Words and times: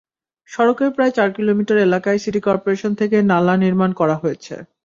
সড়কের 0.49 0.89
প্রায় 0.95 1.13
চার 1.17 1.29
কিলোমিটার 1.37 1.77
এলাকায় 1.79 2.19
সিটি 2.23 2.41
করপোরেশন 2.47 2.91
থেকে 2.99 3.17
নালা 3.31 3.55
নির্মাণ 3.63 3.91
করা 3.99 4.15
হয়েছে। 4.21 4.55